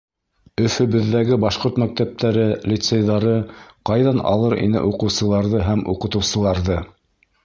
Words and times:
Өфөбөҙҙәге 0.67 1.35
башҡорт 1.43 1.75
мәктәптәре, 1.83 2.45
лицейҙары 2.73 3.35
ҡайҙан 3.89 4.23
алыр 4.31 4.55
ине 4.69 4.83
уҡыусыларҙы 4.93 5.61
һәм 5.69 5.85
уҡытыусыларҙы? 5.95 6.79